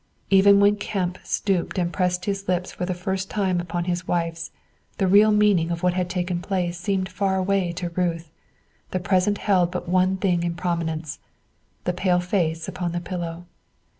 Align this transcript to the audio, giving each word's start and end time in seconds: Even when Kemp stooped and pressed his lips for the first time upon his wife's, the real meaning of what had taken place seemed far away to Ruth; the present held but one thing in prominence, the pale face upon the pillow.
Even 0.31 0.59
when 0.59 0.77
Kemp 0.77 1.19
stooped 1.23 1.77
and 1.77 1.93
pressed 1.93 2.25
his 2.25 2.47
lips 2.47 2.71
for 2.71 2.87
the 2.87 2.95
first 2.95 3.29
time 3.29 3.59
upon 3.59 3.83
his 3.85 4.07
wife's, 4.07 4.49
the 4.97 5.05
real 5.05 5.31
meaning 5.31 5.69
of 5.69 5.83
what 5.83 5.93
had 5.93 6.09
taken 6.09 6.41
place 6.41 6.75
seemed 6.79 7.07
far 7.07 7.35
away 7.35 7.71
to 7.73 7.91
Ruth; 7.91 8.31
the 8.89 8.99
present 8.99 9.37
held 9.37 9.69
but 9.69 9.87
one 9.87 10.17
thing 10.17 10.41
in 10.41 10.55
prominence, 10.55 11.19
the 11.83 11.93
pale 11.93 12.19
face 12.19 12.67
upon 12.67 12.93
the 12.93 12.99
pillow. 12.99 13.45